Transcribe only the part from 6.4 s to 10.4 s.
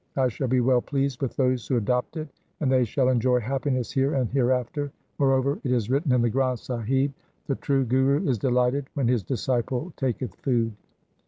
Sahib:— The true Guru is delighted when his disciple taketh